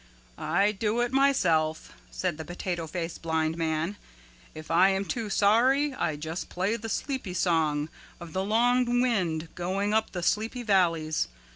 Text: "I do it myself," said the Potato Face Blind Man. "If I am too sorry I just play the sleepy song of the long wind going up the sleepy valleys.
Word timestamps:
"I 0.39 0.71
do 0.71 1.01
it 1.01 1.11
myself," 1.11 1.93
said 2.09 2.39
the 2.39 2.43
Potato 2.43 2.87
Face 2.87 3.19
Blind 3.19 3.55
Man. 3.55 3.97
"If 4.55 4.71
I 4.71 4.89
am 4.89 5.05
too 5.05 5.29
sorry 5.29 5.93
I 5.93 6.15
just 6.15 6.49
play 6.49 6.75
the 6.75 6.89
sleepy 6.89 7.35
song 7.35 7.87
of 8.19 8.33
the 8.33 8.43
long 8.43 8.99
wind 9.01 9.49
going 9.53 9.93
up 9.93 10.11
the 10.11 10.23
sleepy 10.23 10.63
valleys. 10.63 11.27